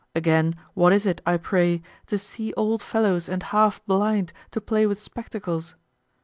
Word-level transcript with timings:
Again 0.15 0.55
what 0.73 0.93
is 0.93 1.05
it, 1.05 1.21
I 1.27 1.37
pray, 1.37 1.83
to 2.07 2.17
see 2.17 2.53
old 2.57 2.81
fellows 2.81 3.29
and 3.29 3.43
half 3.43 3.85
blind 3.85 4.33
to 4.49 4.59
play 4.59 4.87
with 4.87 4.99
spectacles? 4.99 5.75